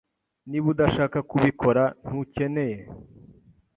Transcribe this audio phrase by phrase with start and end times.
[0.49, 2.77] Niba udashaka kubikora, ntukeneye.